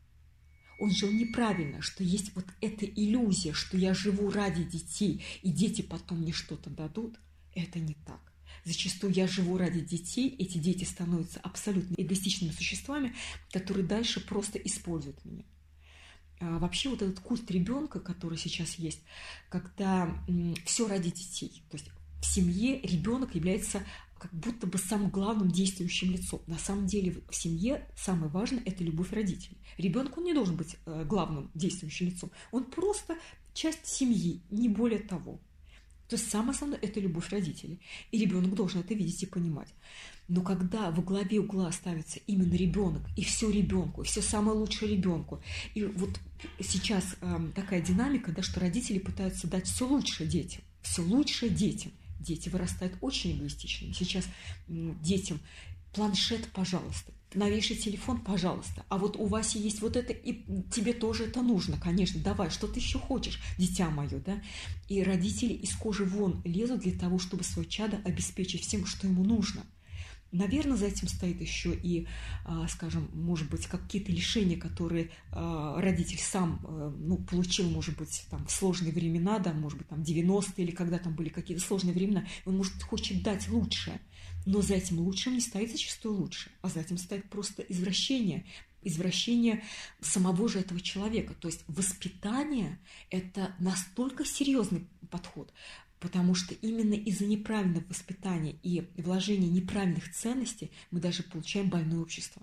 [0.79, 5.83] Он жил неправильно, что есть вот эта иллюзия, что я живу ради детей, и дети
[5.83, 7.19] потом мне что-то дадут.
[7.53, 8.32] Это не так.
[8.65, 13.13] Зачастую я живу ради детей, эти дети становятся абсолютно эгоистичными существами,
[13.51, 15.43] которые дальше просто используют меня.
[16.39, 19.01] А вообще вот этот культ ребенка, который сейчас есть,
[19.49, 20.13] когда
[20.65, 21.89] все ради детей, то есть
[22.21, 23.83] в семье ребенок является
[24.17, 26.41] как будто бы самым главным действующим лицом.
[26.47, 29.57] На самом деле в семье самое важное– это любовь родителей.
[29.77, 32.31] Ребенок, он не должен быть э, главным действующим лицом.
[32.51, 33.17] Он просто
[33.53, 35.41] часть семьи, не более того.
[36.07, 37.79] То есть самое основное– это любовь родителей.
[38.11, 39.69] И ребенок должен это видеть и понимать.
[40.27, 44.95] Но когда во главе угла ставится именно ребенок, и все ребенку, и все самое лучшее
[44.95, 45.41] ребенку,
[45.73, 46.11] и вот
[46.59, 51.91] сейчас э, такая динамика, да, что родители пытаются дать все лучшее детям, все лучшее детям–
[52.23, 53.91] дети вырастают очень эгоистичными.
[53.91, 54.25] Сейчас
[54.67, 55.39] детям
[55.93, 58.85] планшет, пожалуйста, новейший телефон, пожалуйста.
[58.89, 62.21] А вот у Васи есть вот это, и тебе тоже это нужно, конечно.
[62.21, 64.41] Давай, что ты еще хочешь, дитя мое, да?
[64.89, 69.23] И родители из кожи вон лезут для того, чтобы свое чадо обеспечить всем, что ему
[69.23, 69.63] нужно–
[70.33, 72.07] Наверное, за этим стоит еще и,
[72.43, 78.25] а, скажем, может быть, какие-то лишения, которые а, родитель сам э, ну, получил, может быть,
[78.31, 81.93] там, в сложные времена, да, может быть, там, 90-е или когда там были какие-то сложные
[81.93, 84.01] времена, он, может, хочет дать лучшее,
[84.45, 88.45] но за этим лучшим не стоит зачастую лучше, а за этим стоит просто извращение,
[88.81, 89.63] извращение
[90.01, 91.33] самого же этого человека.
[91.33, 92.79] То есть воспитание–
[93.09, 95.53] это настолько серьезный подход,
[96.03, 102.41] Потому что именно из-за неправильного воспитания и вложения неправильных ценностей мы даже получаем больное общество.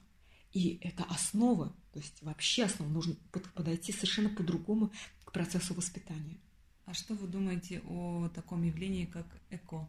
[0.55, 3.17] И это основа, то есть вообще основа, нужно
[3.55, 4.91] подойти совершенно по-другому
[5.27, 6.39] к процессу воспитания.
[6.87, 9.87] А что вы думаете о таком явлении, как эко?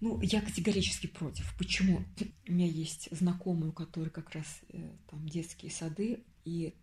[0.00, 1.52] Ну, я категорически против.
[1.58, 2.04] Почему?
[2.46, 4.78] У меня есть знакомая, у которой как раз э,
[5.10, 6.74] там детские сады, и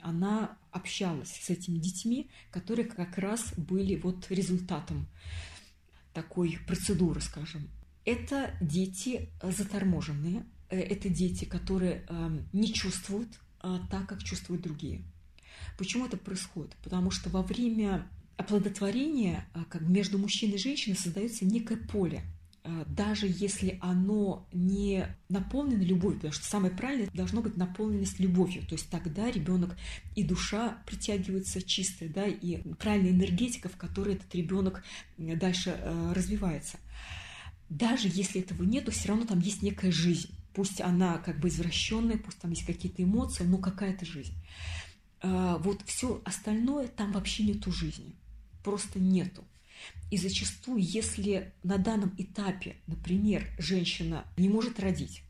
[0.00, 5.06] она общалась с этими детьми, которые как раз были вот результатом
[6.12, 7.68] такой процедуры, скажем.
[8.04, 13.28] Это дети заторможенные, э, это дети, которые эм, не чувствуют
[13.60, 15.04] а, так, как чувствуют другие.
[15.78, 16.74] Почему это происходит?
[16.82, 22.24] Потому что во время оплодотворения а, как между мужчиной и женщиной создается некое поле–
[22.86, 28.74] даже если оно не наполнено любовью, потому что самое правильное должно быть наполненность любовью, то
[28.74, 29.76] есть тогда ребенок
[30.14, 34.82] и душа притягивается чистая, да, и правильная энергетика, в которой этот ребенок
[35.18, 36.78] э, дальше э, развивается.
[37.68, 40.30] Даже если этого нету, все равно там есть некая жизнь.
[40.54, 44.34] Пусть она как бы извращенная, пусть там есть какие-то эмоции, но какая-то жизнь.
[45.22, 48.14] Вот все остальное там вообще нету жизни.
[48.62, 49.44] Просто нету.
[50.10, 55.22] И зачастую, если на данном этапе, например, женщина не может родить,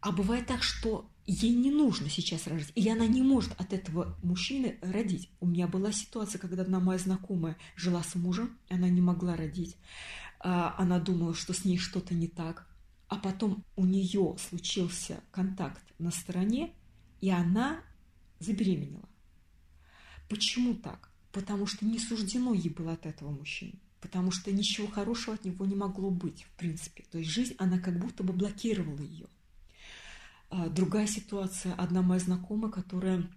[0.00, 4.16] а бывает так, что ей не нужно сейчас рожать, или она не может от этого
[4.22, 5.30] мужчины родить.
[5.40, 9.76] У меня была ситуация, когда одна моя знакомая жила с мужем, она не могла родить.
[10.38, 12.68] А, она думала, что с ней что-то не так.
[13.08, 16.72] А потом у нее случился контакт на стороне,
[17.20, 17.80] и она
[18.38, 19.08] забеременела.
[20.28, 21.10] Почему так?
[21.36, 25.66] Потому что не суждено ей было от этого мужчины, потому что ничего хорошего от него
[25.66, 27.04] не могло быть, в принципе.
[27.12, 29.26] То есть жизнь, она как будто бы блокировала ее.
[30.48, 33.28] А, другая ситуация, одна моя знакомая, которая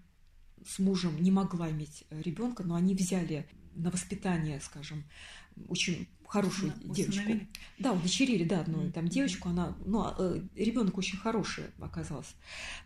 [0.66, 3.46] с мужем не могла иметь ребенка, но они взяли
[3.80, 5.04] на воспитание, скажем,
[5.68, 7.22] очень хорошую да, девочку.
[7.22, 7.48] Установили.
[7.80, 8.92] Да, удочерили, да, одну mm-hmm.
[8.92, 12.34] там девочку, она, ну, а, э, ребенок очень хороший оказался.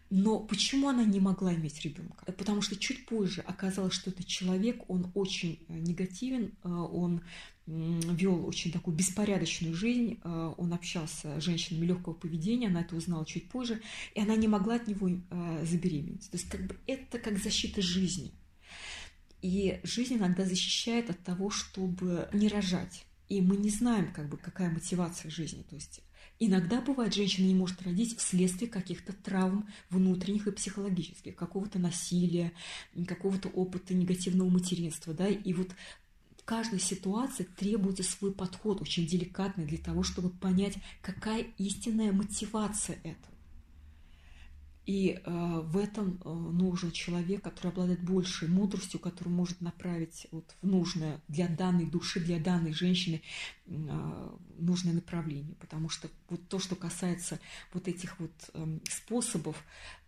[0.09, 2.31] Но почему она не могла иметь ребенка?
[2.31, 7.21] Потому что чуть позже оказалось, что этот человек, он очень э, негативен, э, он
[7.65, 13.47] вел очень такую беспорядочную жизнь, он общался с женщинами легкого поведения, она это узнала чуть
[13.47, 13.81] позже,
[14.15, 15.09] и она не могла от него
[15.63, 16.29] забеременеть.
[16.29, 18.33] То есть как бы это как защита жизни.
[19.43, 23.05] И жизнь иногда защищает от того, чтобы не рожать.
[23.27, 25.63] И мы не знаем, как бы, какая мотивация жизни.
[25.63, 25.99] То есть
[26.39, 32.53] иногда бывает, женщина не может родить вследствие каких-то травм внутренних и психологических, какого-то насилия,
[33.05, 35.13] какого-то опыта негативного материнства.
[35.13, 35.27] Да?
[35.27, 35.71] И вот
[36.45, 43.32] каждой ситуации требуется свой подход, очень деликатный, для того, чтобы понять, какая истинная мотивация этого.
[44.85, 50.55] И э, в этом э, нужен человек, который обладает большей мудростью, который может направить вот
[50.61, 53.21] в нужное для данной души, для данной женщины
[53.65, 55.55] э, нужное направление.
[55.55, 57.39] Потому что вот то, что касается
[57.71, 59.63] вот этих вот э, способов,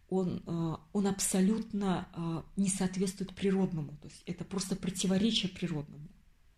[0.09, 3.95] он, э, он абсолютно э, не соответствует природному.
[4.01, 6.09] То есть это просто противоречие природному.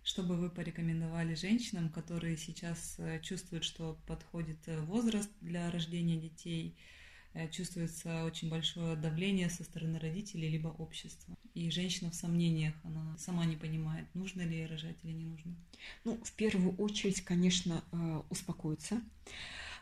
[0.01, 4.57] Что бы вы порекомендовали женщинам, которые сейчас э, чувствуют, что подходит
[4.87, 6.75] возраст для рождения детей–
[7.51, 11.35] чувствуется очень большое давление со стороны родителей либо общества.
[11.53, 15.55] И женщина в сомнениях, она сама не понимает, нужно ли ей рожать или не нужно.
[16.03, 19.01] Ну, в первую очередь, конечно, э, успокоиться.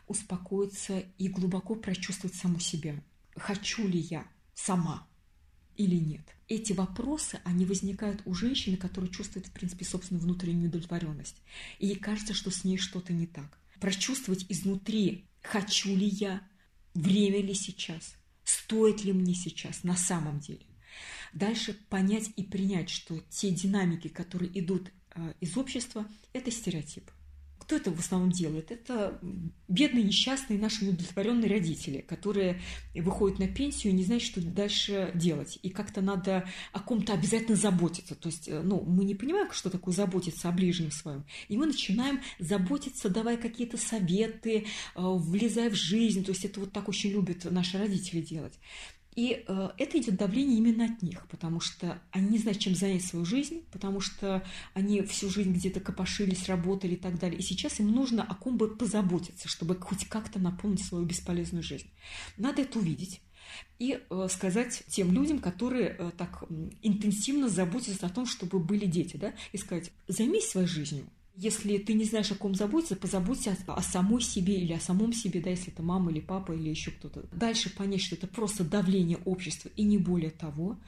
[0.06, 3.02] Успокоиться и глубоко прочувствовать саму себя.
[3.36, 5.06] Хочу ли я сама
[5.76, 6.22] или нет?
[6.48, 11.42] Эти вопросы, они возникают у женщины, которая чувствует, в принципе, собственную внутреннюю удовлетворенность.
[11.78, 13.58] И ей кажется, что с ней что-то не так.
[13.80, 16.40] Прочувствовать изнутри, хочу ли я,
[16.96, 20.66] время ли сейчас, стоит ли мне сейчас на самом деле.
[21.32, 27.10] Дальше понять и принять, что те динамики, которые идут а, из общества, это стереотип.
[27.66, 28.70] Кто это в основном делает?
[28.70, 29.18] Это
[29.66, 32.60] бедные, несчастные наши неудовлетворенные родители, которые
[32.94, 35.58] выходят на пенсию и не знают, что дальше делать.
[35.64, 38.14] И как-то надо о ком-то обязательно заботиться.
[38.14, 41.24] То есть, э, ну, мы не понимаем, что такое заботиться о ближнем своем.
[41.48, 44.64] И мы начинаем заботиться, давая какие-то советы, э,
[44.94, 46.24] влезая в жизнь.
[46.24, 48.54] То есть это вот так очень любят наши родители делать.
[49.16, 53.02] И э, это идет давление именно от них, потому что они не знают, чем занять
[53.02, 57.38] свою жизнь, потому что они всю жизнь где-то копошились, работали и так далее.
[57.38, 61.88] И сейчас им нужно о ком бы позаботиться, чтобы хоть как-то наполнить свою бесполезную жизнь.
[62.36, 63.22] Надо это увидеть
[63.78, 66.44] и э, сказать тем людям, которые э, так
[66.82, 71.06] интенсивно заботятся о том, чтобы были дети, да, и сказать, займись своей жизнью,
[71.36, 75.12] если ты не знаешь, о ком заботиться, позаботься о, о самой себе или о самом
[75.12, 77.24] себе, да, если это мама или папа или еще кто-то.
[77.32, 80.78] Дальше понять, что это просто давление общества и не более того.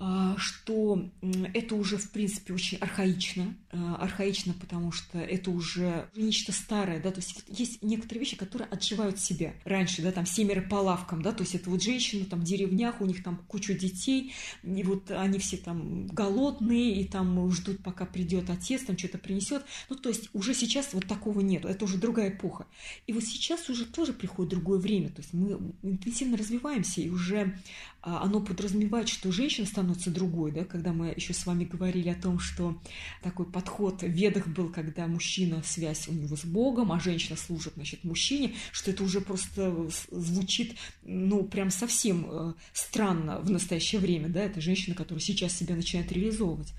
[0.00, 1.10] А, что
[1.54, 3.54] это уже, в принципе, очень архаично.
[3.70, 8.68] А, архаично, потому что это уже нечто старое, да, то есть есть некоторые вещи, которые
[8.68, 9.54] отживают себя.
[9.64, 13.00] Раньше, да, там семеро по лавкам, да, то есть это вот женщины там в деревнях,
[13.00, 14.32] у них там куча детей,
[14.62, 19.64] и вот они все там голодные, и там ждут, пока придет отец, там что-то принесет.
[19.90, 22.66] Ну, то есть уже сейчас вот такого нет, это уже другая эпоха.
[23.08, 27.58] И вот сейчас уже тоже приходит другое время, то есть мы интенсивно развиваемся, и уже
[28.00, 32.38] оно подразумевает, что женщина становится другой, да, когда мы еще с вами говорили о том,
[32.38, 32.80] что
[33.22, 37.74] такой подход в ведах был, когда мужчина связь у него с Богом, а женщина служит,
[37.74, 44.28] значит, мужчине, что это уже просто звучит, ну, прям совсем э, странно в настоящее время,
[44.28, 46.72] да, это женщина, которая сейчас себя начинает реализовывать.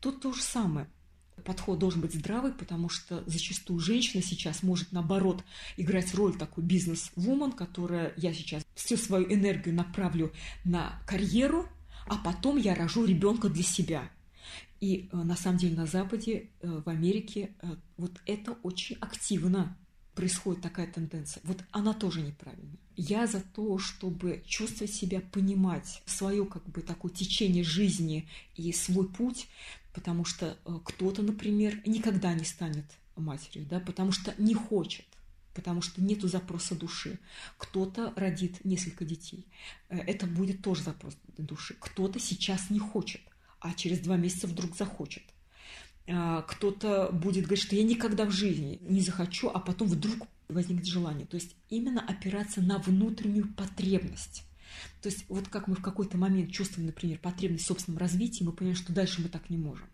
[0.00, 0.88] Тут то же самое–
[1.44, 5.44] подход должен быть здравый, потому что зачастую женщина сейчас может, наоборот,
[5.76, 10.32] играть роль такой бизнес-вумен, которая я сейчас всю свою энергию направлю
[10.64, 11.68] на карьеру,
[12.06, 14.10] а потом я рожу ребенка для себя.
[14.80, 19.76] И э, на самом деле на Западе, э, в Америке, э, вот это очень активно
[20.14, 21.40] происходит такая тенденция.
[21.44, 22.78] Вот она тоже неправильная.
[22.96, 29.08] Я за то, чтобы чувствовать себя, понимать свое как бы такое течение жизни и свой
[29.08, 29.48] путь,
[29.92, 32.84] потому что э, кто-то, например, никогда не станет
[33.16, 35.06] матерью, да, потому что не хочет,
[35.54, 37.18] потому что нету запроса души.
[37.58, 39.46] Кто-то родит несколько детей.
[39.88, 41.76] Э, это будет тоже запрос души.
[41.78, 43.20] Кто-то сейчас не хочет,
[43.60, 45.22] а через два месяца вдруг захочет.
[46.12, 50.86] А, кто-то будет говорить, что я никогда в жизни не захочу, а потом вдруг возникнет
[50.86, 51.26] желание.
[51.26, 54.44] То есть именно опираться на внутреннюю потребность.
[55.02, 58.52] То есть вот как мы в какой-то момент чувствуем, например, потребность в собственном развитии, мы
[58.52, 59.86] понимаем, что дальше мы так не можем.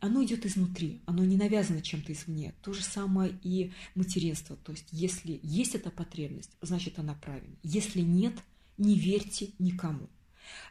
[0.00, 2.54] Оно идет изнутри, оно не навязано чем-то извне.
[2.62, 4.56] То же самое и материнство.
[4.56, 7.58] То есть если есть эта потребность, значит она правильная.
[7.62, 8.34] Если нет,
[8.78, 10.08] не верьте никому.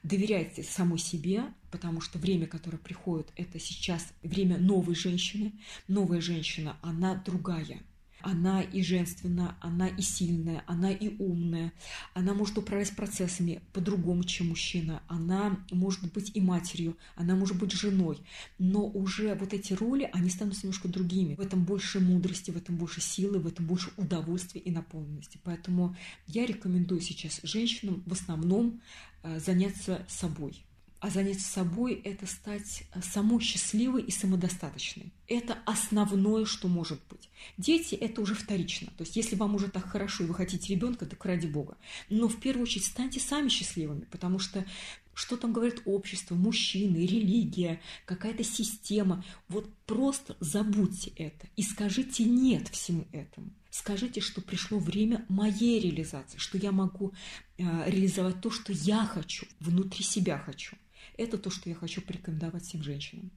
[0.04, 5.54] Доверяйте самой себе, потому что время, которое приходит, это сейчас время новой женщины.
[5.88, 7.82] Новая женщина, она другая.
[8.24, 11.74] Она и женственная, она и сильная, она и умная.
[12.14, 15.04] Она может управлять процессами по-другому, чем мужчина.
[15.08, 18.20] Она может быть и матерью, она может быть женой.
[18.58, 21.36] Но уже вот эти роли, они становятся немножко другими.
[21.36, 25.40] В этом больше мудрости, в этом больше силы, в этом больше удовольствия и наполненности.
[25.44, 25.96] Поэтому
[26.28, 28.82] я рекомендую сейчас женщинам в основном
[29.24, 30.64] э, заняться собой
[31.02, 35.12] а заняться собой– это стать самой счастливой и самодостаточной.
[35.28, 37.30] Это основное, что может быть.
[37.58, 38.88] Дети– это уже вторично.
[38.98, 41.76] То есть, если вам уже так хорошо и вы хотите ребенка, так ради бога.
[42.10, 44.64] Но в первую очередь станьте сами счастливыми, потому что
[45.14, 49.26] что там говорит общество, мужчины, религия, какая-то система.
[49.50, 53.52] Вот просто забудьте это и скажите «нет» всему этому.
[53.72, 57.14] Скажите, что пришло время моей реализации, что я могу
[57.58, 60.76] э, реализовать то, что я хочу, внутри себя хочу.
[61.18, 63.32] Это то, что я хочу порекомендовать всем женщинам.